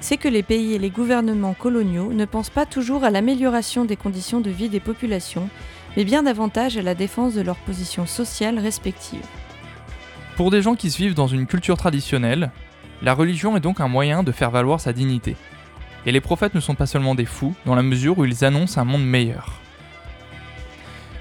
C'est 0.00 0.16
que 0.16 0.28
les 0.28 0.42
pays 0.42 0.74
et 0.74 0.78
les 0.78 0.90
gouvernements 0.90 1.54
coloniaux 1.54 2.12
ne 2.12 2.24
pensent 2.24 2.50
pas 2.50 2.66
toujours 2.66 3.04
à 3.04 3.10
l'amélioration 3.10 3.84
des 3.84 3.96
conditions 3.96 4.40
de 4.40 4.50
vie 4.50 4.68
des 4.68 4.80
populations, 4.80 5.48
mais 5.96 6.04
bien 6.04 6.22
davantage 6.22 6.76
à 6.76 6.82
la 6.82 6.94
défense 6.94 7.34
de 7.34 7.40
leurs 7.40 7.56
positions 7.56 8.06
sociales 8.06 8.58
respectives. 8.58 9.26
Pour 10.36 10.50
des 10.50 10.62
gens 10.62 10.76
qui 10.76 10.90
se 10.90 10.98
vivent 10.98 11.14
dans 11.14 11.26
une 11.26 11.46
culture 11.46 11.76
traditionnelle, 11.76 12.50
la 13.02 13.14
religion 13.14 13.56
est 13.56 13.60
donc 13.60 13.80
un 13.80 13.88
moyen 13.88 14.22
de 14.22 14.32
faire 14.32 14.50
valoir 14.50 14.80
sa 14.80 14.92
dignité. 14.92 15.36
Et 16.06 16.12
les 16.12 16.20
prophètes 16.20 16.54
ne 16.54 16.60
sont 16.60 16.76
pas 16.76 16.86
seulement 16.86 17.14
des 17.14 17.24
fous, 17.24 17.54
dans 17.66 17.74
la 17.74 17.82
mesure 17.82 18.18
où 18.18 18.24
ils 18.24 18.44
annoncent 18.44 18.80
un 18.80 18.84
monde 18.84 19.04
meilleur. 19.04 19.60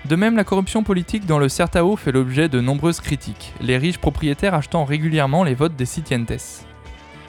De 0.07 0.15
même, 0.15 0.37
la 0.37 0.45
corruption 0.45 0.83
politique 0.83 1.25
dans 1.25 1.37
le 1.37 1.49
Certao 1.49 1.97
fait 1.97 2.13
l'objet 2.13 2.47
de 2.47 2.61
nombreuses 2.61 3.01
critiques, 3.01 3.53
les 3.59 3.77
riches 3.77 3.97
propriétaires 3.97 4.53
achetant 4.53 4.85
régulièrement 4.85 5.43
les 5.43 5.53
votes 5.53 5.75
des 5.75 5.85
sitientes. 5.85 6.31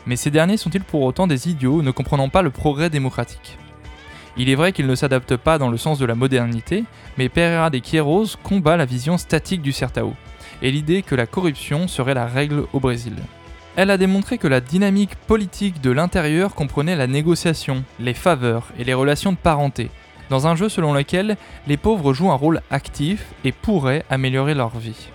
Mais 0.06 0.14
ces 0.14 0.30
derniers 0.30 0.56
sont-ils 0.56 0.84
pour 0.84 1.02
autant 1.02 1.26
des 1.26 1.48
idiots 1.48 1.82
ne 1.82 1.90
comprenant 1.90 2.28
pas 2.28 2.42
le 2.42 2.50
progrès 2.50 2.88
démocratique? 2.88 3.58
Il 4.36 4.48
est 4.48 4.54
vrai 4.54 4.70
qu'ils 4.72 4.86
ne 4.86 4.94
s'adaptent 4.94 5.36
pas 5.36 5.58
dans 5.58 5.70
le 5.70 5.76
sens 5.76 5.98
de 5.98 6.06
la 6.06 6.14
modernité, 6.14 6.84
mais 7.16 7.28
Pereira 7.28 7.70
de 7.70 7.78
Queiroz 7.78 8.36
combat 8.44 8.76
la 8.76 8.84
vision 8.84 9.18
statique 9.18 9.62
du 9.62 9.72
Certao, 9.72 10.14
et 10.62 10.70
l'idée 10.70 11.02
que 11.02 11.16
la 11.16 11.26
corruption 11.26 11.88
serait 11.88 12.14
la 12.14 12.26
règle 12.26 12.64
au 12.72 12.78
Brésil. 12.78 13.16
Elle 13.74 13.90
a 13.90 13.98
démontré 13.98 14.38
que 14.38 14.46
la 14.46 14.60
dynamique 14.60 15.16
politique 15.26 15.80
de 15.80 15.90
l'intérieur 15.90 16.54
comprenait 16.54 16.94
la 16.96 17.08
négociation, 17.08 17.82
les 17.98 18.14
faveurs 18.14 18.68
et 18.78 18.84
les 18.84 18.94
relations 18.94 19.32
de 19.32 19.36
parenté, 19.36 19.90
dans 20.30 20.46
un 20.46 20.56
jeu 20.56 20.68
selon 20.68 20.92
lequel 20.92 21.36
les 21.66 21.76
pauvres 21.76 22.12
jouent 22.12 22.30
un 22.30 22.34
rôle 22.34 22.62
actif 22.70 23.26
et 23.44 23.52
pourraient 23.52 24.04
améliorer 24.10 24.54
leur 24.54 24.78
vie. 24.78 25.08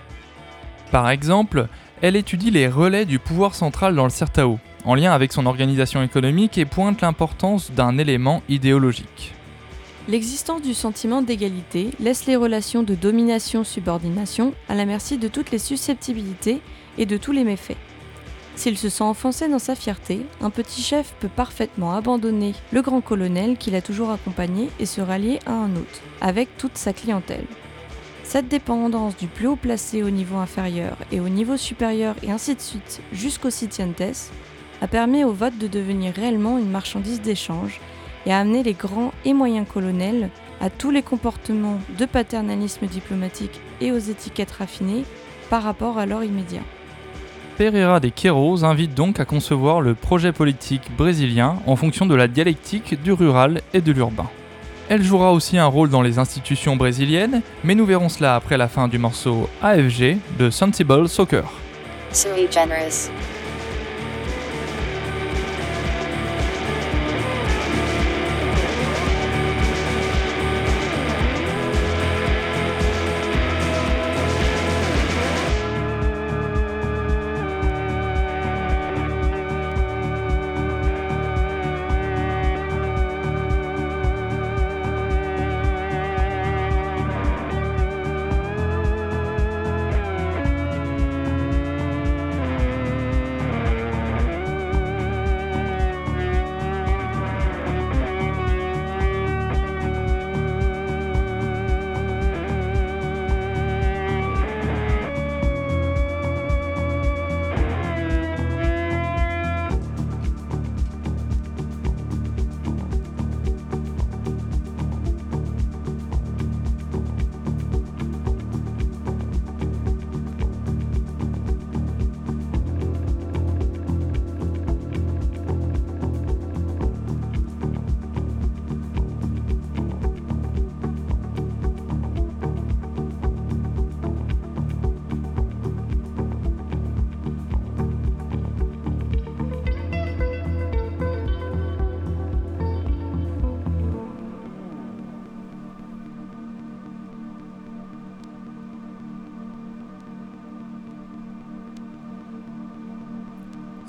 Par 0.90 1.10
exemple, 1.10 1.68
elle 2.02 2.16
étudie 2.16 2.50
les 2.50 2.68
relais 2.68 3.04
du 3.04 3.18
pouvoir 3.18 3.54
central 3.54 3.94
dans 3.94 4.04
le 4.04 4.10
Certao, 4.10 4.58
en 4.84 4.94
lien 4.94 5.12
avec 5.12 5.32
son 5.32 5.46
organisation 5.46 6.02
économique 6.02 6.58
et 6.58 6.66
pointe 6.66 7.00
l'importance 7.00 7.70
d'un 7.70 7.98
élément 7.98 8.42
idéologique. 8.48 9.34
L'existence 10.06 10.60
du 10.60 10.74
sentiment 10.74 11.22
d'égalité 11.22 11.90
laisse 11.98 12.26
les 12.26 12.36
relations 12.36 12.82
de 12.82 12.94
domination-subordination 12.94 14.52
à 14.68 14.74
la 14.74 14.84
merci 14.84 15.16
de 15.16 15.28
toutes 15.28 15.50
les 15.50 15.58
susceptibilités 15.58 16.60
et 16.98 17.06
de 17.06 17.16
tous 17.16 17.32
les 17.32 17.44
méfaits. 17.44 17.78
S'il 18.56 18.78
se 18.78 18.88
sent 18.88 19.04
enfoncé 19.04 19.48
dans 19.48 19.58
sa 19.58 19.74
fierté, 19.74 20.24
un 20.40 20.50
petit 20.50 20.80
chef 20.80 21.14
peut 21.20 21.28
parfaitement 21.28 21.92
abandonner 21.92 22.54
le 22.72 22.82
grand 22.82 23.00
colonel 23.00 23.56
qu'il 23.56 23.74
a 23.74 23.82
toujours 23.82 24.10
accompagné 24.10 24.70
et 24.78 24.86
se 24.86 25.00
rallier 25.00 25.40
à 25.46 25.52
un 25.52 25.74
autre, 25.76 26.00
avec 26.20 26.56
toute 26.56 26.78
sa 26.78 26.92
clientèle. 26.92 27.46
Cette 28.22 28.48
dépendance 28.48 29.16
du 29.16 29.26
plus 29.26 29.48
haut 29.48 29.56
placé 29.56 30.02
au 30.02 30.10
niveau 30.10 30.36
inférieur 30.36 30.96
et 31.12 31.20
au 31.20 31.28
niveau 31.28 31.56
supérieur 31.56 32.14
et 32.22 32.30
ainsi 32.30 32.54
de 32.54 32.60
suite 32.60 33.00
jusqu'au 33.12 33.50
sitientes 33.50 34.02
a 34.80 34.88
permis 34.88 35.24
au 35.24 35.32
vote 35.32 35.58
de 35.58 35.68
devenir 35.68 36.14
réellement 36.14 36.58
une 36.58 36.70
marchandise 36.70 37.20
d'échange 37.20 37.80
et 38.26 38.32
a 38.32 38.38
amené 38.38 38.62
les 38.62 38.72
grands 38.72 39.12
et 39.24 39.34
moyens 39.34 39.66
colonels 39.72 40.30
à 40.60 40.70
tous 40.70 40.90
les 40.90 41.02
comportements 41.02 41.78
de 41.98 42.06
paternalisme 42.06 42.86
diplomatique 42.86 43.60
et 43.80 43.92
aux 43.92 43.98
étiquettes 43.98 44.52
raffinées 44.52 45.04
par 45.50 45.62
rapport 45.62 45.98
à 45.98 46.06
leur 46.06 46.24
immédiat. 46.24 46.62
Pereira 47.56 48.00
de 48.00 48.08
Queiroz 48.08 48.64
invite 48.64 48.94
donc 48.94 49.20
à 49.20 49.24
concevoir 49.24 49.80
le 49.80 49.94
projet 49.94 50.32
politique 50.32 50.90
brésilien 50.96 51.56
en 51.66 51.76
fonction 51.76 52.04
de 52.04 52.14
la 52.16 52.26
dialectique 52.26 53.00
du 53.02 53.12
rural 53.12 53.60
et 53.72 53.80
de 53.80 53.92
l'urbain. 53.92 54.28
Elle 54.88 55.04
jouera 55.04 55.32
aussi 55.32 55.56
un 55.56 55.66
rôle 55.66 55.88
dans 55.88 56.02
les 56.02 56.18
institutions 56.18 56.74
brésiliennes, 56.74 57.42
mais 57.62 57.76
nous 57.76 57.86
verrons 57.86 58.08
cela 58.08 58.34
après 58.34 58.56
la 58.56 58.68
fin 58.68 58.88
du 58.88 58.98
morceau 58.98 59.48
AFG 59.62 60.18
de 60.38 60.50
Sensible 60.50 61.08
Soccer. 61.08 61.44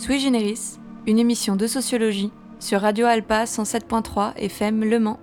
Sui 0.05 0.19
Generis, 0.19 0.77
une 1.07 1.17
émission 1.17 1.55
de 1.55 1.65
sociologie 1.65 2.31
sur 2.59 2.81
Radio 2.81 3.07
Alpa 3.07 3.45
107.3 3.45 4.35
FM 4.35 4.83
Le 4.83 4.99
Mans. 4.99 5.19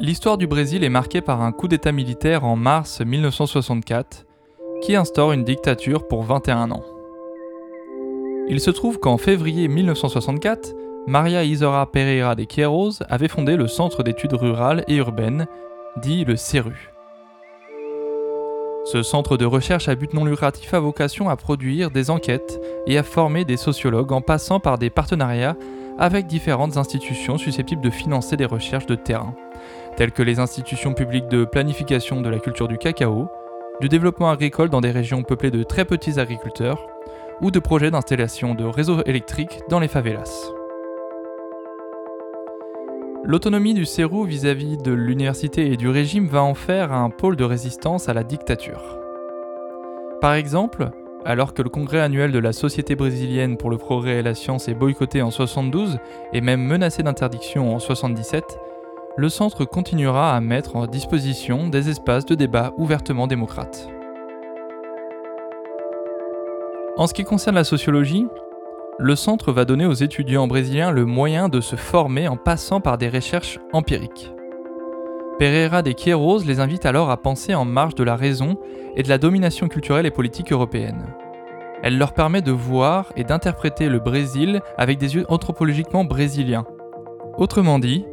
L'histoire 0.00 0.36
du 0.36 0.46
Brésil 0.46 0.84
est 0.84 0.90
marquée 0.90 1.22
par 1.22 1.40
un 1.40 1.52
coup 1.52 1.66
d'État 1.66 1.92
militaire 1.92 2.44
en 2.44 2.56
mars 2.56 3.00
1964 3.00 4.26
qui 4.82 4.94
instaure 4.94 5.32
une 5.32 5.44
dictature 5.44 6.08
pour 6.08 6.24
21 6.24 6.72
ans. 6.72 6.84
Il 8.50 8.60
se 8.60 8.70
trouve 8.70 8.98
qu'en 8.98 9.16
février 9.16 9.66
1964, 9.68 10.74
Maria 11.08 11.42
Isora 11.42 11.90
Pereira 11.90 12.34
de 12.34 12.44
Queiroz 12.44 13.02
avait 13.08 13.28
fondé 13.28 13.56
le 13.56 13.66
Centre 13.66 14.02
d'études 14.02 14.34
rurales 14.34 14.84
et 14.88 14.96
urbaines, 14.96 15.46
dit 15.96 16.26
le 16.26 16.36
CERU. 16.36 16.92
Ce 18.84 19.02
centre 19.02 19.38
de 19.38 19.46
recherche 19.46 19.88
à 19.88 19.94
but 19.94 20.12
non 20.12 20.26
lucratif 20.26 20.74
a 20.74 20.80
vocation 20.80 21.30
à 21.30 21.36
produire 21.36 21.90
des 21.90 22.10
enquêtes 22.10 22.60
et 22.86 22.98
à 22.98 23.02
former 23.02 23.46
des 23.46 23.56
sociologues 23.56 24.12
en 24.12 24.20
passant 24.20 24.60
par 24.60 24.76
des 24.76 24.90
partenariats 24.90 25.56
avec 25.98 26.26
différentes 26.26 26.76
institutions 26.76 27.38
susceptibles 27.38 27.80
de 27.80 27.88
financer 27.88 28.36
des 28.36 28.44
recherches 28.44 28.86
de 28.86 28.94
terrain 28.94 29.34
telles 29.96 30.12
que 30.12 30.22
les 30.22 30.40
institutions 30.40 30.92
publiques 30.92 31.28
de 31.28 31.46
planification 31.46 32.20
de 32.20 32.28
la 32.28 32.38
culture 32.38 32.68
du 32.68 32.76
cacao, 32.76 33.28
du 33.80 33.88
développement 33.88 34.28
agricole 34.28 34.68
dans 34.68 34.82
des 34.82 34.90
régions 34.90 35.22
peuplées 35.22 35.50
de 35.50 35.62
très 35.62 35.86
petits 35.86 36.20
agriculteurs, 36.20 36.86
ou 37.40 37.50
de 37.50 37.60
projets 37.60 37.90
d'installation 37.90 38.54
de 38.54 38.64
réseaux 38.64 39.02
électriques 39.04 39.60
dans 39.70 39.80
les 39.80 39.88
favelas. 39.88 40.57
L'autonomie 43.24 43.74
du 43.74 43.84
CERU 43.84 44.26
vis-à-vis 44.26 44.76
de 44.76 44.92
l'université 44.92 45.72
et 45.72 45.76
du 45.76 45.88
régime 45.88 46.28
va 46.28 46.42
en 46.42 46.54
faire 46.54 46.92
un 46.92 47.10
pôle 47.10 47.36
de 47.36 47.44
résistance 47.44 48.08
à 48.08 48.14
la 48.14 48.22
dictature. 48.22 48.98
Par 50.20 50.34
exemple, 50.34 50.90
alors 51.24 51.52
que 51.52 51.62
le 51.62 51.68
congrès 51.68 52.00
annuel 52.00 52.30
de 52.30 52.38
la 52.38 52.52
Société 52.52 52.94
brésilienne 52.94 53.56
pour 53.56 53.70
le 53.70 53.76
progrès 53.76 54.18
et 54.18 54.22
la 54.22 54.34
science 54.34 54.68
est 54.68 54.74
boycotté 54.74 55.20
en 55.20 55.30
72 55.30 55.98
et 56.32 56.40
même 56.40 56.62
menacé 56.62 57.02
d'interdiction 57.02 57.74
en 57.74 57.80
77, 57.80 58.44
le 59.16 59.28
centre 59.28 59.64
continuera 59.64 60.34
à 60.34 60.40
mettre 60.40 60.76
en 60.76 60.86
disposition 60.86 61.68
des 61.68 61.90
espaces 61.90 62.24
de 62.24 62.36
débat 62.36 62.72
ouvertement 62.78 63.26
démocrates. 63.26 63.88
En 66.96 67.08
ce 67.08 67.14
qui 67.14 67.24
concerne 67.24 67.56
la 67.56 67.64
sociologie, 67.64 68.26
le 69.00 69.14
centre 69.14 69.52
va 69.52 69.64
donner 69.64 69.86
aux 69.86 69.92
étudiants 69.92 70.48
brésiliens 70.48 70.90
le 70.90 71.04
moyen 71.04 71.48
de 71.48 71.60
se 71.60 71.76
former 71.76 72.26
en 72.26 72.36
passant 72.36 72.80
par 72.80 72.98
des 72.98 73.08
recherches 73.08 73.60
empiriques. 73.72 74.32
Pereira 75.38 75.82
de 75.82 75.92
Queiroz 75.92 76.44
les 76.44 76.58
invite 76.58 76.84
alors 76.84 77.08
à 77.10 77.16
penser 77.16 77.54
en 77.54 77.64
marge 77.64 77.94
de 77.94 78.02
la 78.02 78.16
raison 78.16 78.58
et 78.96 79.04
de 79.04 79.08
la 79.08 79.18
domination 79.18 79.68
culturelle 79.68 80.06
et 80.06 80.10
politique 80.10 80.50
européenne. 80.50 81.14
Elle 81.84 81.96
leur 81.96 82.12
permet 82.12 82.42
de 82.42 82.50
voir 82.50 83.12
et 83.14 83.22
d'interpréter 83.22 83.88
le 83.88 84.00
Brésil 84.00 84.60
avec 84.76 84.98
des 84.98 85.14
yeux 85.14 85.26
anthropologiquement 85.28 86.04
brésiliens. 86.04 86.66
Autrement 87.36 87.78
dit, 87.78 88.04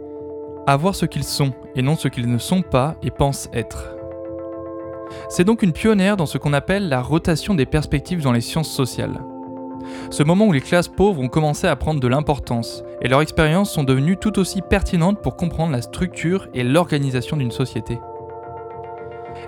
à 0.68 0.78
voir 0.78 0.94
ce 0.94 1.08
qu'ils 1.08 1.24
sont 1.24 1.54
et 1.76 1.82
non 1.82 1.96
ce 1.96 2.10
qu'ils 2.10 2.32
ne 2.32 2.38
sont 2.38 2.62
pas 2.62 2.96
et 3.02 3.10
pensent 3.10 3.50
être. 3.54 3.96
C'est 5.30 5.44
donc 5.46 5.64
une 5.64 5.74
pionnière 5.74 6.16
dans 6.16 6.28
ce 6.28 6.38
qu'on 6.38 6.54
appelle 6.54 6.90
la 6.90 7.02
rotation 7.02 7.56
des 7.56 7.66
perspectives 7.66 8.22
dans 8.22 8.32
les 8.32 8.42
sciences 8.42 8.72
sociales. 8.72 9.20
Ce 10.10 10.24
moment 10.24 10.46
où 10.46 10.52
les 10.52 10.62
classes 10.62 10.88
pauvres 10.88 11.22
ont 11.22 11.28
commencé 11.28 11.68
à 11.68 11.76
prendre 11.76 12.00
de 12.00 12.08
l'importance 12.08 12.84
et 13.02 13.08
leurs 13.08 13.22
expériences 13.22 13.72
sont 13.72 13.84
devenues 13.84 14.18
tout 14.18 14.40
aussi 14.40 14.62
pertinentes 14.62 15.22
pour 15.22 15.36
comprendre 15.36 15.72
la 15.72 15.82
structure 15.82 16.48
et 16.54 16.64
l'organisation 16.64 17.38
d'une 17.38 17.52
société. 17.52 18.00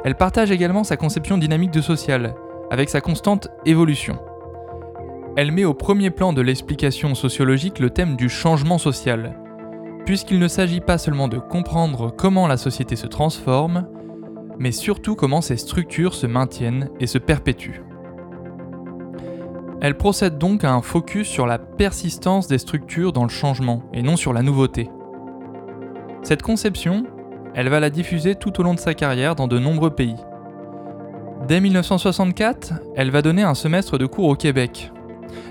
Elle 0.04 0.16
partage 0.16 0.52
également 0.52 0.84
sa 0.84 0.98
conception 0.98 1.38
dynamique 1.38 1.72
de 1.72 1.82
social, 1.82 2.36
avec 2.72 2.90
sa 2.90 3.02
constante 3.02 3.50
évolution. 3.66 4.20
Elle 5.36 5.52
met 5.52 5.66
au 5.66 5.74
premier 5.74 6.10
plan 6.10 6.34
de 6.34 6.42
l'explication 6.42 7.16
sociologique 7.16 7.80
le 7.80 7.90
thème 7.90 8.16
du 8.16 8.30
changement 8.30 8.78
social, 8.78 9.38
puisqu'il 10.06 10.40
ne 10.40 10.48
s'agit 10.48 10.82
pas 10.82 10.98
seulement 10.98 11.28
de 11.28 11.38
comprendre 11.38 12.12
comment 12.16 12.48
la 12.48 12.58
société 12.58 12.96
se 12.96 13.08
transforme, 13.08 13.88
mais 14.60 14.72
surtout 14.72 15.16
comment 15.16 15.42
ces 15.42 15.58
structures 15.58 16.16
se 16.16 16.28
maintiennent 16.28 16.90
et 17.00 17.08
se 17.08 17.18
perpétuent. 17.18 17.87
Elle 19.82 19.96
procède 19.96 20.38
donc 20.38 20.64
à 20.64 20.74
un 20.74 20.82
focus 20.82 21.28
sur 21.28 21.46
la 21.46 21.60
persistance 21.60 22.48
des 22.48 22.58
structures 22.58 23.14
dans 23.14 23.24
le 23.24 23.30
changement 23.30 23.84
et 23.94 24.02
non 24.02 24.18
sur 24.18 24.34
la 24.34 24.42
nouveauté. 24.42 24.90
Cette 26.24 26.42
conception, 26.42 27.06
elle 27.54 27.70
va 27.70 27.80
la 27.80 27.90
diffuser 27.90 28.36
tout 28.36 28.60
au 28.60 28.64
long 28.64 28.74
de 28.74 28.80
sa 28.80 28.94
carrière 28.94 29.36
dans 29.36 29.48
de 29.48 29.60
nombreux 29.60 29.92
pays. 29.92 30.16
Dès 31.48 31.62
1964, 31.62 32.74
elle 32.96 33.12
va 33.12 33.22
donner 33.22 33.44
un 33.44 33.54
semestre 33.54 33.98
de 33.98 34.06
cours 34.06 34.28
au 34.28 34.36
Québec, 34.36 34.92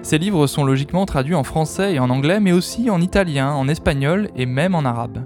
ces 0.02 0.18
livres 0.18 0.46
sont 0.46 0.64
logiquement 0.64 1.06
traduits 1.06 1.34
en 1.34 1.44
français 1.44 1.94
et 1.94 1.98
en 1.98 2.10
anglais, 2.10 2.40
mais 2.40 2.52
aussi 2.52 2.90
en 2.90 3.00
italien, 3.00 3.52
en 3.52 3.68
espagnol 3.68 4.28
et 4.36 4.46
même 4.46 4.74
en 4.74 4.84
arabe. 4.84 5.24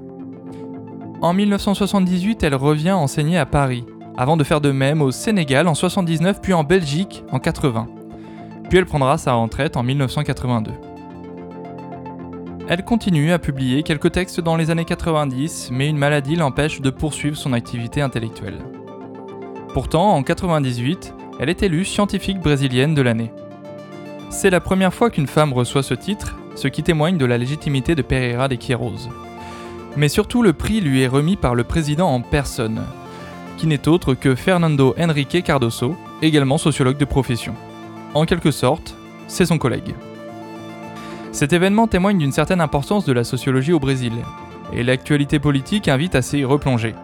En 1.21 1.35
1978, 1.35 2.43
elle 2.43 2.55
revient 2.55 2.93
enseigner 2.93 3.39
à 3.39 3.47
Paris, 3.47 3.85
avant 4.17 4.37
de 4.37 4.45
faire 4.45 4.61
de 4.61 4.73
même 4.73 5.03
au 5.03 5.11
Sénégal 5.11 5.69
en 5.69 5.75
79 5.75 6.41
puis 6.41 6.55
en 6.55 6.65
Belgique 6.65 7.25
en 7.31 7.39
80. 7.39 7.89
Puis 8.71 8.79
elle 8.79 8.87
prendra 8.87 9.19
sa 9.19 9.33
retraite 9.33 9.77
en 9.77 9.83
1982. 9.83 10.71
Elle 12.69 12.85
continue 12.85 13.33
à 13.33 13.41
publier 13.41 13.83
quelques 13.83 14.13
textes 14.13 14.41
dans 14.41 14.57
les 14.57 14.71
années 14.71 14.85
90, 14.85 15.71
mais 15.73 15.89
une 15.89 15.99
maladie 15.99 16.37
l'empêche 16.37 16.81
de 16.81 16.91
poursuivre 16.91 17.37
son 17.37 17.53
activité 17.53 18.01
intellectuelle. 18.01 18.61
Pourtant, 19.75 20.13
en 20.13 20.23
98, 20.23 21.13
elle 21.41 21.49
est 21.49 21.65
élue 21.65 21.85
scientifique 21.85 22.39
brésilienne 22.39 22.95
de 22.95 23.03
l'année. 23.03 23.33
C'est 24.31 24.51
la 24.51 24.61
première 24.61 24.95
fois 24.95 25.11
qu'une 25.11 25.27
femme 25.27 25.53
reçoit 25.53 25.83
ce 25.83 25.95
titre, 25.95 26.37
ce 26.55 26.69
qui 26.69 26.85
témoigne 26.85 27.19
de 27.19 27.27
la 27.27 27.39
légitimité 27.39 27.97
de 27.97 28.03
Pereira 28.03 28.47
de 28.47 28.55
Queiroz. 28.55 29.09
Mais 29.97 30.09
surtout, 30.09 30.45
le 30.45 30.53
prix 30.53 30.81
lui 30.81 31.03
est 31.03 31.09
remis 31.09 31.35
par 31.35 31.57
le 31.57 31.65
président 31.65 32.09
en 32.09 32.21
personne, 32.21 32.83
qui 33.57 33.67
n'est 33.67 33.89
autre 33.89 34.15
que 34.15 34.37
Fernando 34.37 34.95
Henrique 34.97 35.43
Cardoso, 35.43 35.97
également 36.23 36.57
sociologue 36.57 36.99
de 36.99 37.05
profession. 37.05 37.57
En 38.15 38.25
quelque 38.25 38.51
sorte, 38.51 38.97
c'est 39.29 39.47
son 39.47 39.59
collègue. 39.59 39.95
Cet 41.33 41.53
événement 41.53 41.87
témoigne 41.87 42.19
d'une 42.19 42.33
certaine 42.33 42.61
importance 42.61 43.05
de 43.05 43.13
la 43.13 43.25
sociologie 43.25 43.73
au 43.73 43.81
Brésil, 43.81 44.13
et 44.73 44.83
l'actualité 44.83 45.39
politique 45.39 45.89
invite 45.89 46.15
à 46.15 46.23
s'y 46.23 46.45
replonger. 46.45 46.95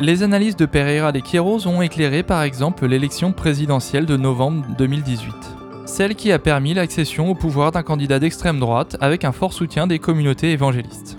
Les 0.00 0.22
analyses 0.22 0.56
de 0.56 0.66
Pereira 0.66 1.12
de 1.12 1.20
Queiroz 1.20 1.66
ont 1.66 1.82
éclairé 1.82 2.22
par 2.22 2.42
exemple 2.42 2.86
l'élection 2.86 3.32
présidentielle 3.32 4.06
de 4.06 4.16
novembre 4.16 4.64
2018 4.76 5.56
celle 5.86 6.16
qui 6.16 6.32
a 6.32 6.38
permis 6.38 6.74
l'accession 6.74 7.30
au 7.30 7.34
pouvoir 7.34 7.72
d'un 7.72 7.82
candidat 7.82 8.18
d'extrême 8.18 8.58
droite 8.58 8.96
avec 9.00 9.24
un 9.24 9.32
fort 9.32 9.52
soutien 9.52 9.86
des 9.86 9.98
communautés 9.98 10.50
évangélistes. 10.50 11.16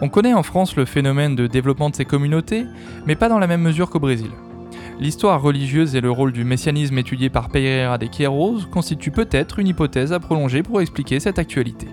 On 0.00 0.08
connaît 0.08 0.34
en 0.34 0.42
France 0.42 0.74
le 0.76 0.86
phénomène 0.86 1.36
de 1.36 1.46
développement 1.46 1.90
de 1.90 1.96
ces 1.96 2.06
communautés, 2.06 2.64
mais 3.06 3.14
pas 3.14 3.28
dans 3.28 3.38
la 3.38 3.46
même 3.46 3.60
mesure 3.60 3.90
qu'au 3.90 4.00
Brésil. 4.00 4.30
L'histoire 5.00 5.40
religieuse 5.40 5.96
et 5.96 6.02
le 6.02 6.10
rôle 6.10 6.30
du 6.30 6.44
messianisme 6.44 6.98
étudié 6.98 7.30
par 7.30 7.48
Pereira 7.48 7.96
de 7.96 8.04
Queiroz 8.04 8.66
constituent 8.70 9.10
peut-être 9.10 9.58
une 9.58 9.68
hypothèse 9.68 10.12
à 10.12 10.20
prolonger 10.20 10.62
pour 10.62 10.82
expliquer 10.82 11.20
cette 11.20 11.38
actualité. 11.38 11.88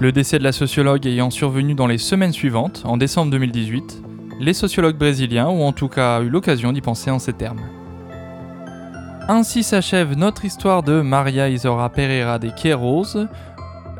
Le 0.00 0.10
décès 0.10 0.38
de 0.38 0.42
la 0.42 0.52
sociologue 0.52 1.06
ayant 1.06 1.28
survenu 1.28 1.74
dans 1.74 1.86
les 1.86 1.98
semaines 1.98 2.32
suivantes, 2.32 2.82
en 2.86 2.96
décembre 2.96 3.30
2018, 3.30 4.02
les 4.40 4.54
sociologues 4.54 4.96
brésiliens 4.96 5.48
ont 5.48 5.66
en 5.66 5.72
tout 5.72 5.88
cas 5.88 6.22
eu 6.22 6.30
l'occasion 6.30 6.72
d'y 6.72 6.80
penser 6.80 7.10
en 7.10 7.18
ces 7.18 7.34
termes. 7.34 7.60
Ainsi 9.28 9.62
s'achève 9.62 10.16
notre 10.16 10.46
histoire 10.46 10.82
de 10.82 11.02
Maria 11.02 11.50
Isora 11.50 11.90
Pereira 11.90 12.38
de 12.38 12.48
Queiroz. 12.48 13.28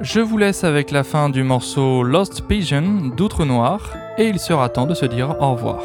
Je 0.01 0.21
vous 0.21 0.39
laisse 0.39 0.65
avec 0.65 0.91
la 0.91 1.05
fin 1.05 1.29
du 1.29 1.43
morceau 1.43 2.05
Lost 2.05 2.47
Pigeon 2.49 3.13
d'Outre 3.15 3.45
Noir 3.45 3.91
et 4.17 4.29
il 4.29 4.39
sera 4.39 4.71
temps 4.71 4.87
de 4.87 4.95
se 4.95 5.05
dire 5.05 5.37
au 5.41 5.53
revoir. 5.53 5.81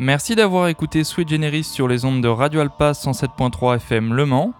Merci 0.00 0.36
d'avoir 0.36 0.68
écouté 0.68 1.02
Sweet 1.02 1.28
Generis 1.28 1.64
sur 1.64 1.88
les 1.88 2.04
ondes 2.04 2.22
de 2.22 2.28
Radio 2.28 2.60
Alpa 2.60 2.92
107.3 2.92 3.78
FM 3.78 4.14
Le 4.14 4.26
Mans. 4.26 4.52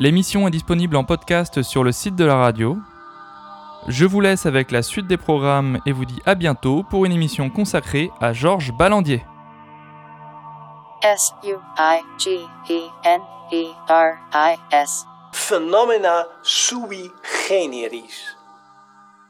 L'émission 0.00 0.48
est 0.48 0.50
disponible 0.50 0.96
en 0.96 1.04
podcast 1.04 1.60
sur 1.60 1.84
le 1.84 1.92
site 1.92 2.16
de 2.16 2.24
la 2.24 2.36
radio. 2.36 2.78
Je 3.88 4.06
vous 4.06 4.22
laisse 4.22 4.46
avec 4.46 4.70
la 4.70 4.80
suite 4.80 5.06
des 5.06 5.18
programmes 5.18 5.80
et 5.84 5.92
vous 5.92 6.06
dis 6.06 6.22
à 6.24 6.34
bientôt 6.34 6.82
pour 6.82 7.04
une 7.04 7.12
émission 7.12 7.50
consacrée 7.50 8.10
à 8.22 8.32
Georges 8.32 8.72
Ballandier. 8.72 9.22
S 11.02 11.34
U 11.44 11.52
I 11.76 11.98
G 12.18 12.40
E 12.70 12.88
N 13.04 13.20
E 13.52 13.66
R 13.90 14.14
I 14.32 14.56
S. 14.72 15.04
Phenomena 15.32 16.24
sui 16.42 17.10
generis. 17.50 18.34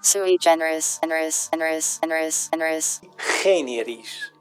Sui 0.00 0.38
generis, 0.40 1.00
generis, 1.02 1.48
generis, 1.52 1.98
generis, 2.00 2.50
generis. 2.52 3.00
Generis. 3.42 4.33